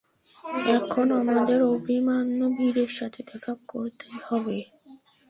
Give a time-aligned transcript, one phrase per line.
[0.77, 4.57] এখন আমদের আভিমান্যু ভীরের সাথে দেখা করতেই হবে।